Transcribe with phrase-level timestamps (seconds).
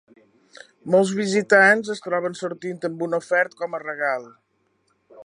[0.95, 4.27] Molts visitants es troben sortint amb un ofert com a regal.